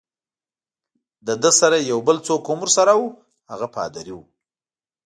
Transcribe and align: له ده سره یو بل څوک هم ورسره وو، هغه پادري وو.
له 1.25 1.33
ده 1.43 1.51
سره 1.59 1.77
یو 1.91 1.99
بل 2.07 2.17
څوک 2.27 2.41
هم 2.49 2.59
ورسره 2.61 2.91
وو، 2.99 3.07
هغه 3.51 3.67
پادري 3.75 4.13
وو. 4.15 4.23